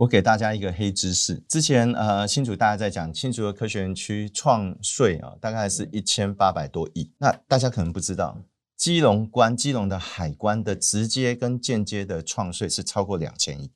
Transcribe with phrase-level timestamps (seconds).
[0.00, 7.12] 我给大家一个黑知识，之前呃新竹大家在讲新竹的科学园区创税啊，大概是一千八百多亿。
[7.18, 8.34] 那大家可能不知道，
[8.78, 13.70] 基隆关基隆的海关的直接跟间接的创税是超过两千亿。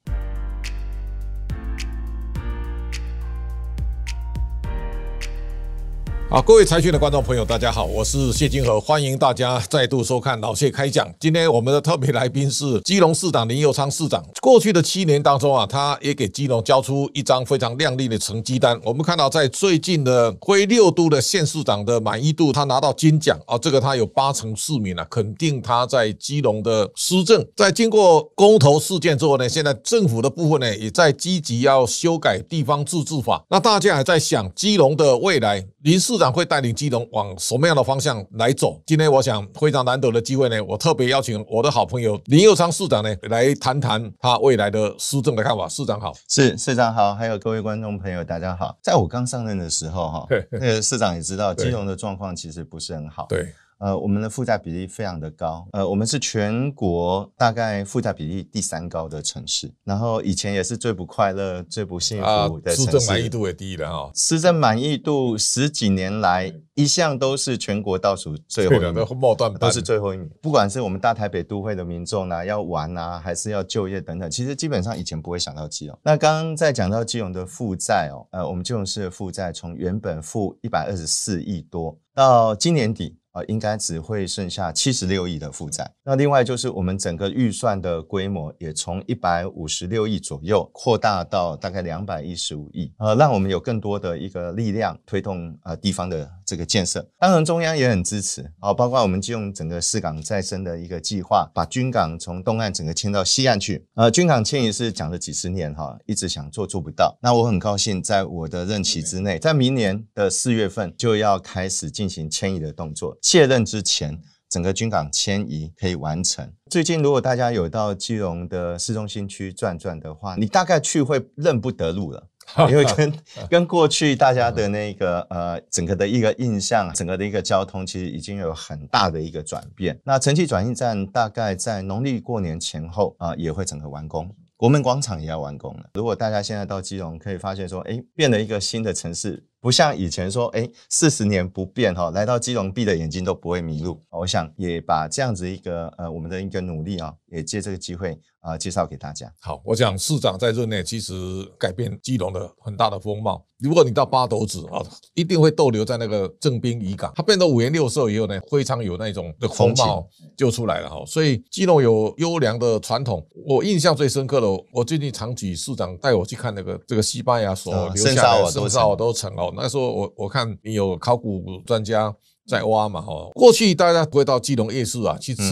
[6.35, 11.09] 啊，各位财讯的观众朋友，大家好，我是谢金河，欢迎大家再度收看老谢开讲。
[11.21, 14.21] 今天我们的特别来宾是基隆市长林佑昌市长。
[14.43, 18.77] 过去的七年当中啊，他也给基隆交出一张非常亮丽的成绩单。
[18.83, 27.47] 我们看到，在最近的灰六都的县市长的满意度，他拿到金奖啊，这个他有八成市民啊肯定他在基隆的施政。
[27.55, 33.45] 在经过公投事件之后呢，现在政府的部分呢也在积极要修改地方自治法。
[33.49, 36.25] 那大家还在想基隆的未来，林市长。
[36.35, 38.81] 会带领基隆往什么样的方向来走？
[38.87, 45.69] 今天我想非常难得的机会呢，我特别邀请我的好朋友林佑昌市长呢来谈谈他未来的施政的看法。
[45.69, 48.77] 市长好，是市长好，还有各位观众朋友大家好。
[48.83, 53.27] 在我刚上任的时候哈，那个市长也知道基隆的状况其实不是很好。
[53.29, 53.53] 对。
[53.85, 64.11] 呃，我们的负债比例非常的高，呃，我们是全国大概负债比例第三高的城市，然后以前也是最不快乐、最不幸福的城市，施政满意度也低的哈。
[64.15, 70.31] 施政满意度十几年来一向都是全国倒数最后一名，末段都是最后一名。
[70.41, 75.99] 不管是我们大台北都会的民众呢，要玩啊，还是要就业等等，其实基本上以前不会想到基隆。
[76.03, 83.19] 那刚刚在讲到基隆的负债哦，呃，我们基隆市的负债从原本负一百二十四亿多，到今年底。
[83.35, 85.89] 呃，应该只会剩下七十六亿的负债。
[86.05, 97.09] 那另外就是我们整个预算的规模也从一百五十六亿左右扩大到大概两百一十五亿，呃，让我们有更多的一个力量推动呃地方的这个建设。
[97.19, 103.87] 当然中央也很支持，啊，包括我们就用整个四港再生的一个计划，把军港从东岸整个迁到西岸去。
[103.95, 107.17] 呃，军港迁移是讲了几十年哈，一直想做做不到。
[107.23, 113.17] 那我很高兴在我的任期之内，在明年的四月份就要开始进行迁移的动作。
[113.23, 116.53] 卸任之前，整个军港迁移可以完成。
[116.71, 122.27] 最近，如果大家有到基隆的市中心区转转的话，你大概去会认不得路了，
[122.71, 123.13] 因为跟
[123.51, 129.99] 跟过去大家的那个呃整个的一个印象，整个的一个交通其实已经有很大的一个转变。
[130.05, 135.91] 那城际转运站大概在农历过年前后啊、呃、也会整个完工，国门广场也要完工了。
[135.95, 139.45] 如果大家现在到基隆，可以发现说，哎，变了一个新的城市。
[139.65, 143.99] 不像以前说，哎，四十年不变哈，来到基隆闭着眼睛都不会迷路。
[144.11, 149.33] 我想也把这样子一个呃我们的一个努力啊，也借这个机会啊介绍给大家。
[149.41, 151.15] 好，我想市长在任内其实
[151.59, 153.43] 改变基隆的很大的风貌。
[153.61, 161.03] 如果你到八斗子啊，一定会逗留在那个正滨渔港，它变得五颜六色以后呢，非常有那种的风貌就出来了哈。
[161.07, 163.27] 所以基隆有优良的传统。
[163.47, 169.53] 我印象最深刻的，我最近常举市长带我去看那个这个西班牙所留下的圣沙瓦多城哦。
[169.57, 172.15] 那时候我我看你有考古专家
[172.47, 175.43] 在挖嘛哈，过去大家不会到基隆夜市啊去吃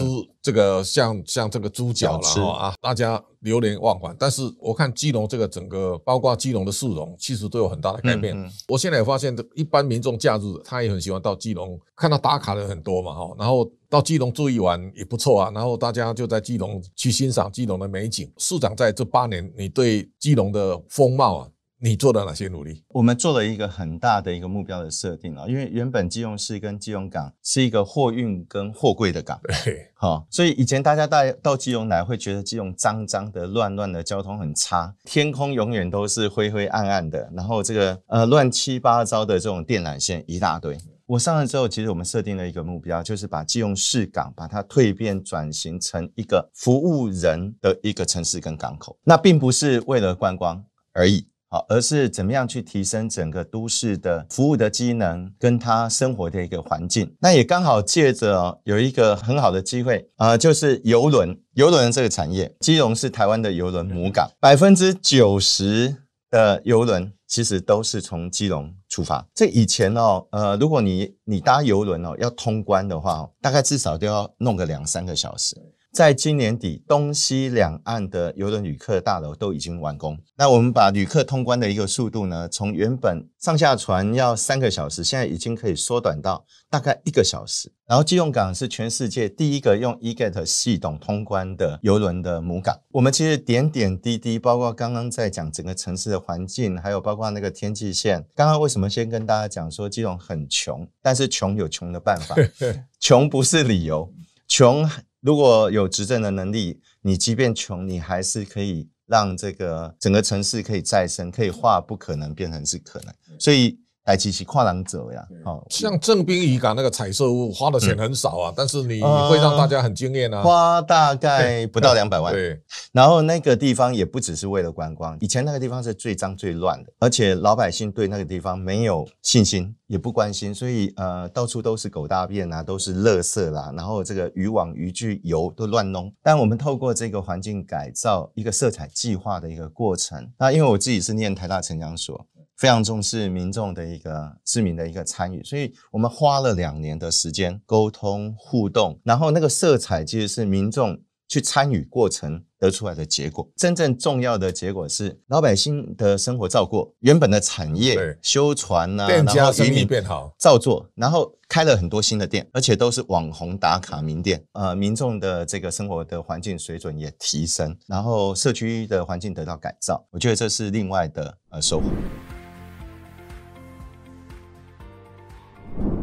[0.41, 4.15] 这个像像这个猪脚了哈啊，大家流连忘返。
[4.19, 8.37] 但是我看基隆这个整个包括基隆的市容，其实都有很大的改变。
[8.67, 15.51] 我现在也发现，一般民众假日他也很喜欢到基隆，看到打卡的人很多嘛哈，然后到基隆住一晚也不错啊。
[15.51, 18.31] 然后大家就在基隆去欣赏基隆的美景。
[18.37, 21.47] 市长在这八年，你对基隆的风貌啊？
[21.85, 22.81] 你做了哪些努力？
[22.87, 40.77] 我们做了一个很大的一个目标的设定啊，因为原本基隆市跟基隆港是一个货运跟货柜的港， 对，好，所以以前大家到到基隆来会觉得基隆脏脏的、乱乱的，交通很差，天空永远都是灰灰暗暗的，然后这个呃乱七八糟的这种电缆线一大堆。
[41.05, 50.63] 我上任之后，其实我们设定了一个目标，就是把基隆市港把它蜕变转型成一个服务人的一个城市跟港口，那并不是为了观光
[50.93, 51.27] 而已。
[51.53, 57.15] 好，而是怎么样去提升整个都市的服务的机能，跟他生活的一个环境。
[57.19, 65.95] 那也刚好借着有一个很好的机会啊、呃，就是邮轮，邮轮这个产业，基隆是台湾的邮轮母港，百分之九十
[66.31, 69.23] 的邮轮其实都是从基隆出发。
[69.35, 75.55] 这以前哦，呃，如果你你搭邮轮哦要通关的话，大概至少都要弄个两三个小时。
[75.93, 80.17] 在今年底，东西两岸的邮轮旅客大楼都已经完工。
[80.35, 87.71] 那我们把旅客通关的一个速度呢，从原本上下船要三个小时，现在已经可以缩短到大概一个小时。
[87.85, 92.75] 然后基隆港是全世界第一个用 eGate 系统通关的邮轮的母港。
[92.89, 98.25] 我们其实点点滴滴，包括刚刚在讲整个城市的环境，还有包括那个天际线。
[98.33, 100.87] 刚刚为什么先跟大家讲说基隆很穷？
[101.03, 102.35] 但是穷有穷的办法，
[102.99, 104.11] 穷不是理由，
[104.47, 104.89] 穷。
[105.23, 113.79] 如果有执政的能力，你即便穷，你还是可以让这个整个城市可以再生，可以化不可能变成是可能，所以。
[114.03, 122.33] 哎，其实跨栏走呀，好，像正滨渔港那个彩色屋花的钱很少啊，嗯、但是你会让大家很惊艳啊，花大概不到两百万。
[122.33, 122.59] 对，
[122.91, 136.13] 然后那个地方也不只是为了观光，以前那个地方是最脏最乱的，而且老百姓对那个地方没有信心，也不关心，所以呃，到处都是狗大便啊，都是垃圾啦，然后这个渔网渔具油都乱弄。
[136.21, 142.27] 但我们透过这个环境改造一个色彩计划的一个过程，那因为我自己是念台大城乡所。
[142.57, 153.49] 非常重视民众的一个市民的一个参与，所以我们花了两年的时间沟通互动，然后那个色彩其实是民众去参与过程得出来的结果。
[153.55, 164.43] 真正重要的结果是老百姓的生活照过，原本的产业修船呐、啊，店家生意变好，照做，然后开了很多新的店，而且都是网红打卡名店。
[164.51, 170.05] 呃，民众的这个生活的环境水准也提升，然后社区的环境得到改造。
[170.11, 171.85] 我觉得这是另外的呃收获。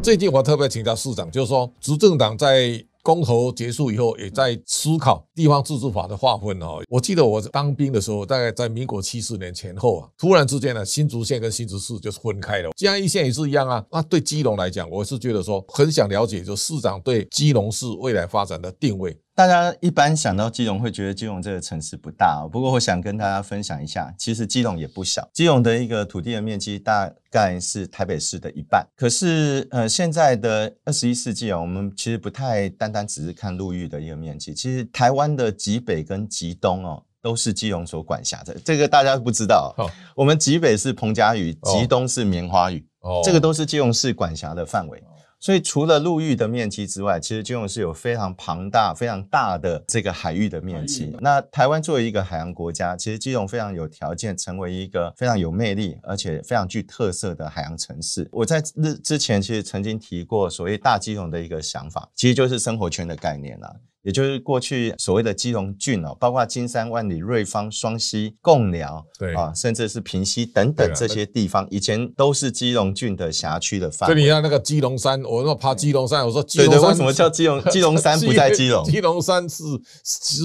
[0.03, 6.79] 最近我特别请教市长，就是说执政党在公投结束以后，也在思考地方自治法的划分哦。
[6.89, 12.71] 我记得我当兵的时候，大概在民国七十年前后啊，突然之间呢，新竹县跟新竹市就是分开了。
[12.75, 13.85] 嘉义县也是一样啊。
[13.91, 19.15] 那对基隆来讲，我是觉得说很想了解，就市长对基隆市未来发展的定位。
[19.33, 22.49] 大家一般想到基隆，会觉得基隆这个城市不大哦。
[22.51, 25.27] 不过，我想跟大家分享一下，其实基隆也不小。
[25.33, 28.85] 基隆的一个土地的面积大概是台北市的一半。
[28.95, 34.53] 可是，呃，现在的二十一世纪啊，我们其实不太单单只是看陆域的一个面积。
[34.53, 38.53] 其实，台湾的极北跟极东哦，都是基隆所管辖的。
[38.65, 39.73] 这个大家不知道。
[39.77, 45.01] 哦，我们极北是彭佳屿，极东是棉花屿，哦，这个都是基隆市管辖的范围。
[45.41, 51.17] 所以除了陆域的面积之外，其实基隆是有非常庞大、非常大的这个海域的面积。
[51.19, 58.29] 那台湾作为一个海洋国家，其实基隆非常有条件成为一个非常有魅力而且非常具特色的海洋城市。
[58.31, 63.75] 我在日之前其实曾经提过所谓大基隆的一个想法，其实就是生活圈的概念啦。
[64.03, 74.15] 也就是过去所谓的基隆郡哦，包括金山、万里、瑞芳、双溪、贡寮，对啊，甚至是平溪等等这些地方，以前都是基隆郡的辖区的范围。
[74.15, 77.63] 所以你看那个基隆山，我说爬基隆山，我说基隆山为什么叫基隆？
[77.65, 79.63] 基隆山不在基隆， 基隆山是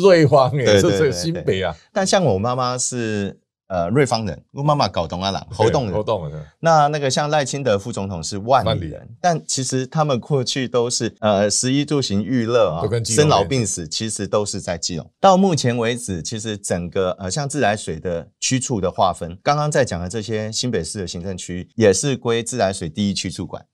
[0.02, 1.74] 瑞芳哎，这是新北啊。
[1.92, 3.40] 但像我妈妈是。
[3.68, 5.92] 呃，瑞芳人，我妈妈搞东阿郎，侯洞人。
[5.92, 6.44] 猴硐人。
[6.60, 15.10] 那那个像赖清德副总统是万里人，但其实他们过去都是呃，食衣住行娱乐啊，生老病死其实都是在基隆。
[15.20, 23.64] 到目前为止，其实整个呃，像自来水的区处的划分，刚刚在讲的这些新北市的行政区，也是归自来水第一区处管。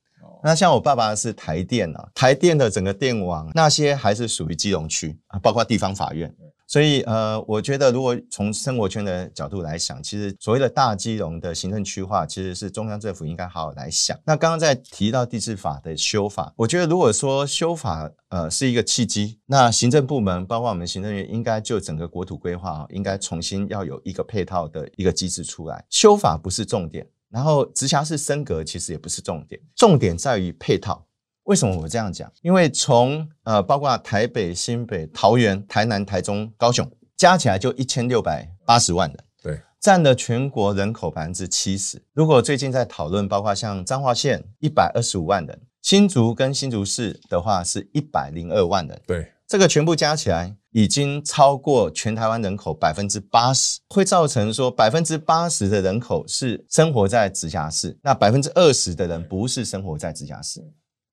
[0.42, 6.34] 那像我爸爸是台电啊，台电的整个电网那些还是属于基隆区啊，包括地方法院。
[6.72, 14.18] 所以，呃，我觉得如果从生活圈的角度来想，其实所谓的大基隆的行政区划，其实是中央政府应该好好来想。
[14.24, 25.84] 那刚刚在提到地制法的修法，我觉得如果说修法，呃，是一个契机，那行政部门包括我们行政院，应该就整个国土规划，应该重新要有一个配套的一个机制出来。
[25.90, 31.06] 修法不是重点，然后直辖市升格其实也不是重点，重点在于配套。
[31.44, 32.30] 为什么我这样讲？
[32.40, 42.00] 因为从呃，包括台北、新北、桃园、台南、台中、高雄，加起来就一千六百八十万人，对，占了全国人口百分之七十。
[42.12, 60.62] 如果最近在讨论，包括像彰化县一百二十五万人，新竹跟新竹市的话是一百零二万人，对，这个全部加起来已经超过全台湾人口百分之八十，会造成说百分之八十的人口是生活在直辖市，那百分之二十的人不是生活在直辖市。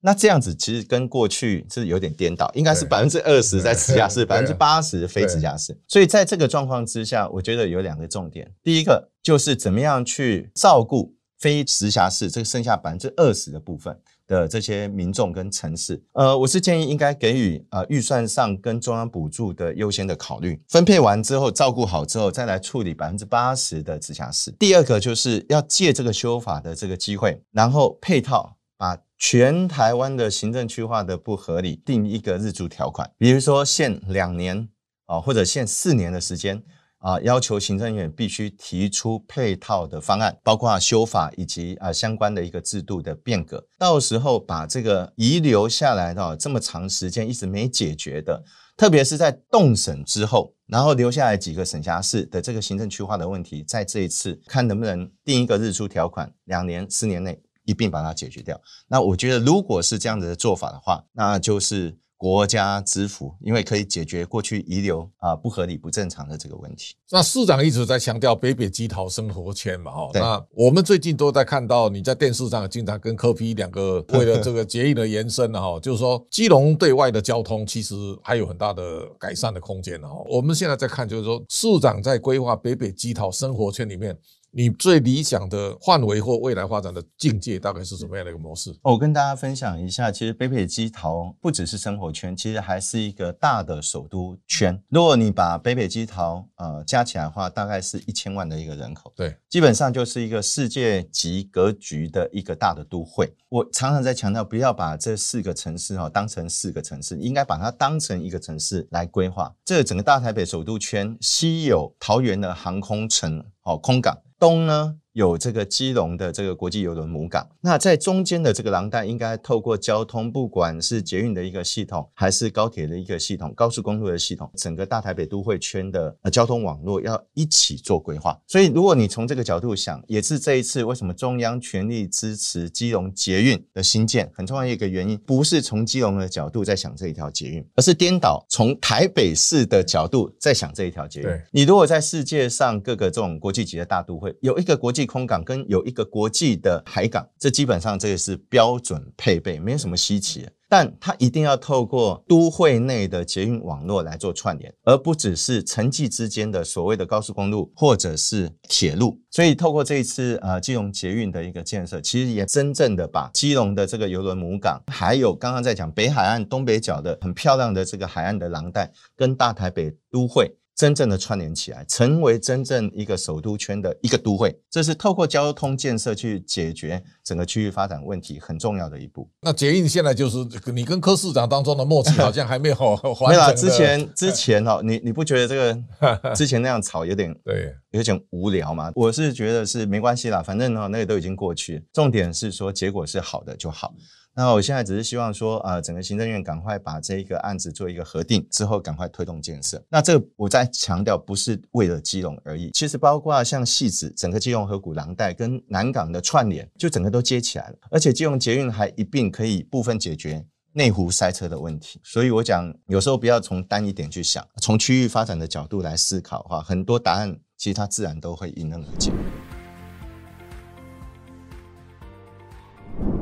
[0.01, 5.77] 那这样子其实跟过去是有点颠倒，应该是百分之二十在直辖市，百分之八十非直辖市。
[5.89, 8.50] 所以在这个状况之下，我觉得有两个重点。
[8.63, 13.94] 第一个就是怎么样去照顾非直辖市这个剩下百分之二十的部分
[14.25, 16.01] 的这些民众跟城市。
[16.13, 24.50] 呃，我是建议应该给予呃预算上跟中央补助的优先的考虑，分配完之后照顾好之后，再来处理百分之八十的直辖市。
[24.51, 28.98] 第二个就是要借这个修法的这个机会，然后配套把。
[29.19, 34.69] 全台湾的行政区划的不合理，定一个日租条款，比如说限两年
[35.07, 36.63] 啊，或者限四年的时间
[36.99, 43.61] 啊，要求行政院必须提出配套的方案，包括修法以及啊相关的一个制度的变革。
[43.77, 48.41] 到时候把这个遗留下来的这么长时间一直没解决的，
[48.77, 57.38] 特别是在动审之后，然后留下来几个省辖市的这个行政区划的问题，在这一次看能不能定一个日租条款，两年、四年内。
[57.69, 58.59] 一并把它解决掉。
[58.88, 66.95] 那我觉得，如果是这样子的做法的话，那就是国家之福，因为可以解决过去遗留啊不合理、不正常的这个问题。
[67.11, 70.09] 那市长一直在强调北北基桃生活圈嘛，哈。
[70.13, 80.09] 那我们最近都在看到你在电视上经常跟柯 P 两个为了这个捷运的延伸了哈，就是说基隆对外的交通其实还有很大的改善的空间哈。
[80.29, 84.17] 我们现在在看，就是说市长在规划北北基桃生活圈里面。
[84.51, 88.75] 你最理想的范围或未来发展的境界大概是什么样的一个模式？
[88.82, 94.82] 我跟大家分享一下，其实北北基桃不只是生活圈，其实还是一个大的首都圈。
[94.89, 103.32] 如果你把北北基桃呃加起来的话，大概是一千万的一个人口，对，基本上就是一个世界级格局的一个大的都会。
[103.50, 109.53] 我常常在强调，不要把这四个城市哈当成四个城市，应该把它当成一个城市来规划。
[109.65, 114.18] 这个整个大台北首都圈，西有桃园的航空城，哦，空港。
[114.39, 128.39] 东呢，有这个基隆的这个国际邮轮母港，那在中间的这个廊带应该透过交通，不管是捷运的一个系统，还是高铁的一个系统、高速公路的系统，整个大台北都会圈的交通网络要一起做规划。
[128.47, 141.27] 所以，如果你从这个角度想，也是这一次为什么中央全力支持基隆捷运的新建很重要一个原因，不是从基隆的角度在想这一条捷运，而是颠倒从台北市的角度在想这一条捷运。
[141.51, 150.47] 你如果在世界上各个这种国际级的大都会有一个国际空港跟有一个国际的海港，这基本上这个是标准配备，没有什么稀奇。
[150.71, 159.19] 但它一定要透过都会内的捷运网络来做串联，而不只是城际之间的所谓的高速公路或者是铁路。
[159.31, 170.55] 所以透过这一次呃基隆捷运的一个建设，其实也真正的把基隆的这个邮轮母港，还有刚刚在讲北海岸东北角的很漂亮的这个海岸的廊带，跟大台北都会。
[170.79, 179.29] 真正的串联起来，成为真正一个首都圈的一个都会，这是透过交通建设去解决整个区域发展问题很重要的一步。
[179.41, 180.38] 那捷运现在就是
[180.71, 182.75] 你跟柯市长当中的默契好像还没有
[183.19, 188.89] 完 没有啦，之前之前哦，你你不觉得这个之前那样吵有点 对有点无聊吗？
[188.95, 193.93] 我是觉得是没关系啦，反正呢那个都已经过去，重点是说结果是好的就好。
[194.39, 199.84] 那我现在只是希望说，呃，整个行政院赶快把这一个案子做一个核定之后，赶快推动建设。
[199.89, 207.75] 那这个我在强调，不是为了基隆而已，其实包括像汐止整个基隆河谷廊带跟南港的串联，就整个都接起来了。
[207.91, 212.00] 而且基隆捷运还一并可以部分解决内湖塞车的问题。
[212.01, 219.12] 所以我讲，有时候不要从单一点去想，从区域发展的角度来思考的话，很多答案其实它自然都会迎刃而解。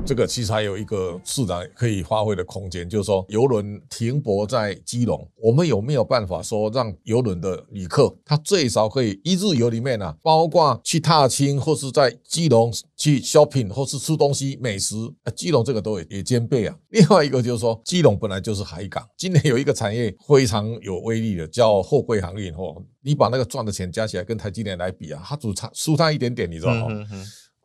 [0.07, 16.73] 这个其实还有一个市长可以发挥的空间，就是说游轮停泊在基隆，我们有没有办法说让游轮的旅客他最少可以一日游里面呢、啊，包括去踏青或是在基隆去 shopping 或是吃东西美食，啊，基隆这个都也也兼备啊。
[16.91, 26.87] 另外一个就是说，基隆本来就是海港，今年有一个产业非常有威力的，叫货柜航运哦，你把那个赚的钱加起来跟台积电来比啊，它只差输它一点点，你知道吗？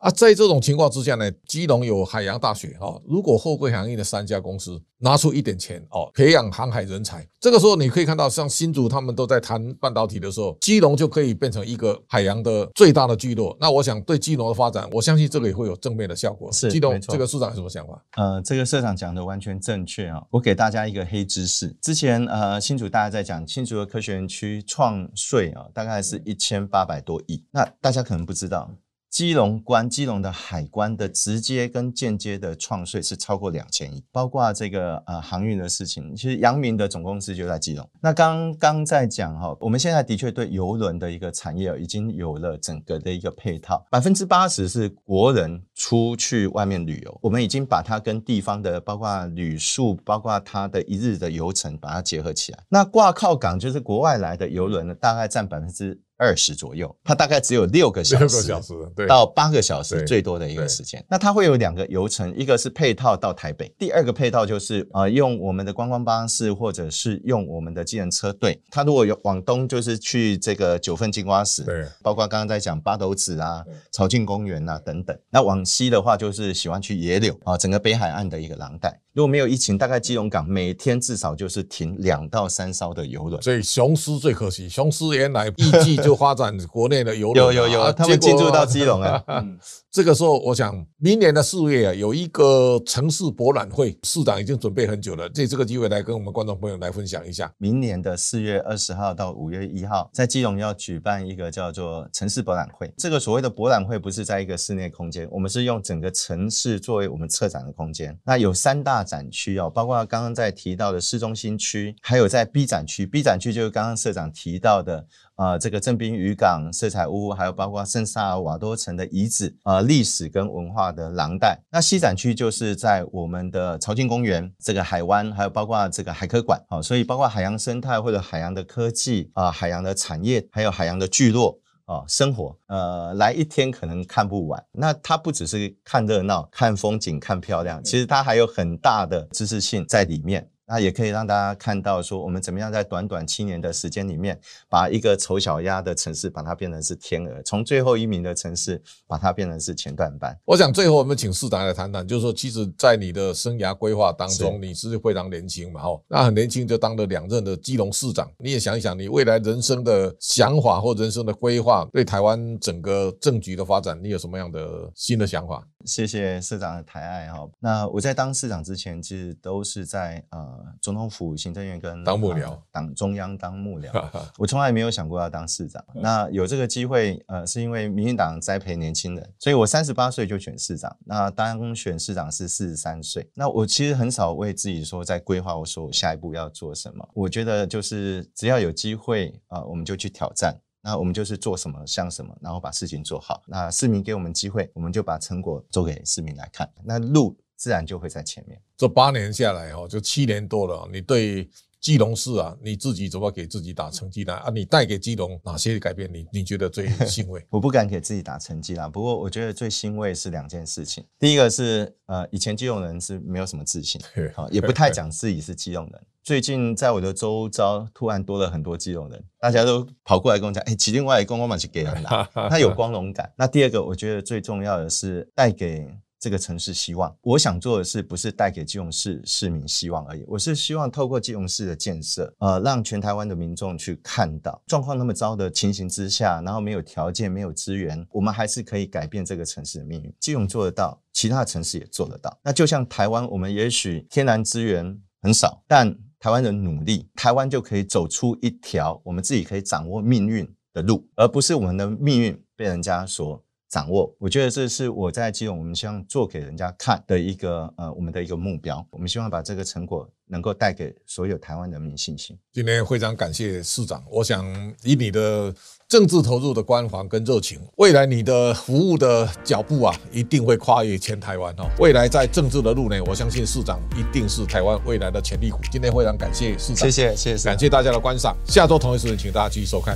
[0.03, 3.01] 啊，在这种情况之下呢，基隆有海洋大学哦。
[3.07, 13.55] 如果货柜航运的三家公司拿出一点钱哦，培养航海人才，这个时候你可以看到，像新竹他们都在谈半导体的时候，基隆就可以变成一个海洋的最大的聚落。
[13.61, 16.51] 那我想对基隆的发展，我相信这个也会有正面的效果。
[16.51, 18.03] 是，基隆这个市长有什么想法？
[18.17, 20.21] 呃，这个社长讲的完全正确啊。
[20.31, 27.41] 我给大家一个黑知识，之前呃新竹大家在讲新竹的科学园区创税啊，大概是一千八百多亿。
[27.51, 28.69] 那大家可能不知道。
[29.13, 37.87] 基隆关，基隆的海关的直接跟间接的创税是超过两千亿，包括这个呃航运的事情，其实阳明的总公司就在基隆。
[38.01, 52.57] 那刚刚在讲哈，我们现在的确对邮轮的一个产业已经有了整个的一个配套，百分之八十是国人出去外面旅游，我们已经把它跟地方的包括旅宿，包括它的一日的游程把它结合起来。
[52.67, 56.01] 那挂靠港就是国外来的邮轮呢，大概占百分之。
[56.23, 58.73] 二十左右，它大概只有六个小时，六个小时
[59.05, 61.03] 到八个小时最多的一个时间。
[61.09, 68.61] 那它会有两个游程，一个是配套到台北，第二个配套就是呃用我们的观光巴士或者是用我们的计程车队。
[68.71, 73.61] 它如果有往东就是去这个九份金瓜石，对，包括刚刚在讲八斗子啊、
[73.91, 75.17] 潮境公园啊等等。
[75.29, 79.02] 那往西的话就是喜欢去野柳啊，整个北海岸的一个廊带。
[79.13, 83.39] 如果没有疫情，大概基隆港每天至少就是停两到三艘的游轮。
[83.43, 89.23] 所以雄狮最可惜，雄狮原来预计就发展国内的游轮， 有有有，他们进驻到基隆了。
[89.29, 89.55] 嗯，
[89.91, 97.53] 这个时候我想，明年的四月啊，有一个城市博览会，市长已经准备很久了，借这个机会来跟我们观众朋友来分享一下。
[97.59, 102.91] 明年的四月二十号到五月一号，在基隆要举办一个叫做城市博览会。
[102.97, 108.17] 这个所谓的博览会不是在一个室内空间，我们是用整个城市作为我们策展的空间。
[108.25, 109.02] 那有三大。
[109.03, 113.05] 展区哦，包括刚刚在提到的市中心区，还有在 B 展区。
[113.05, 115.05] B 展区就是刚刚社长提到的
[115.35, 121.59] 啊、呃，这个正滨渔港色彩屋，还有包括圣萨尔瓦多城的遗址啊，历史跟文化的廊带。
[121.71, 131.59] 那西展区就是在我们的潮境公园、这个海湾，还有包括这个海科馆啊，所以包括海洋生态或者海洋的科技啊、海洋的产业，还有海洋的聚落。
[131.85, 134.65] 哦，生活，呃，来一天可能看不完。
[134.71, 140.49] 那它不只是看热闹、看风景、看漂亮，其实它还有很大的知识性在里面。
[140.65, 144.39] 那也可以让大家看到，说我们怎么样在短短七年的时间里面，
[144.69, 150.37] 把一个丑小鸭的城市，把它变成是天鹅，从最后一名的城市，把它变成是前段班。
[150.45, 165.67] 我想最后我们请市长来谈谈，就是说，其实，在你的生涯规划当中，你是非常年轻嘛，哦，那很年轻就当了两任的基隆市长，你也想一想，你未来人生的想法或人生的规划，对台湾整个政局的发展，你有什么样的新的想法？
[165.85, 167.47] 谢谢市长的抬爱哈。
[167.59, 173.89] 那我在当市长之前，其实都是在呃总统府行政院跟当幕僚、呃，党中央当幕僚。
[174.37, 175.83] 我从来没有想过要当市长。
[175.93, 180.95] 那有这个机会，呃，是因为民进党栽培年轻人，所以我三十八岁就选市长。
[181.05, 183.29] 那当选市长是四十三岁。
[183.33, 187.07] 那我其实很少为自己说在规划，我说我下一步要做什么。
[187.13, 190.59] 我觉得就是只要有机会啊、呃，我们就去挑战。
[190.83, 193.41] 那我们就是做什么像什么，然后把事情做好。
[193.47, 196.69] 那市民给我们机会，我们就把成果做给市民来看。
[196.83, 198.61] 那路自然就会在前面。
[198.75, 200.87] 这八年下来哦，就七年多了。
[200.91, 201.49] 你对
[201.79, 204.49] 基隆市啊，你自己怎么给自己打成绩单啊？
[204.49, 206.11] 你带给基隆哪些改变？
[206.13, 207.41] 你你觉得最欣慰？
[207.49, 208.89] 我不敢给自己打成绩啦。
[208.89, 211.05] 不过我觉得最欣慰是两件事情。
[211.17, 214.01] 第一个是呃，以前基隆人是没有什么自信，
[214.33, 216.01] 好，也不太讲自己是基隆人。
[216.23, 225.85] 最近在我的周遭突然多了很多基隆人，大家都跑过来跟我讲：“哎、欸，启定外公公嘛是给人的， 他有光荣感。”那第二个，我觉得最重要的是带给
[226.17, 227.13] 这个城市希望。
[227.23, 240.13] 我想做的是，不是带给基隆市市民希望而已，我是希望透过基隆市的建设，呃，让全台湾的民众去看到状况那么糟的情形之下，然后没有条件、没有资源，我们还是可以改变这个城市的命运。
[240.21, 242.39] 基隆做得到，其他的城市也做得到。
[242.41, 254.15] 那就像台湾，我们也许天然资源很少，但台湾的努力，台湾就可以走出一条我们自己可以掌握命运的路，而不是我们的命运被人家所掌握。
[254.19, 258.87] 我觉得这是我在基隆，我们希望做给人家看的一个呃，我们的一个目标。
[258.89, 262.39] 我们希望把这个成果能够带给所有台湾人民信心。
[262.53, 264.45] 今天非常感谢市长，我想
[264.81, 265.53] 以你的。
[265.93, 271.69] 政治投入的关怀跟热情，未来你的服务的脚步啊，一定会跨越全台湾哦。
[271.77, 275.59] 未来在政治的路呢，我相信市长一定是台湾未来的潜力股。
[275.71, 278.35] 今天非常感谢市长，谢谢谢谢，感谢大家的观赏。
[278.43, 279.95] 下周同一时间，请大家继续收看。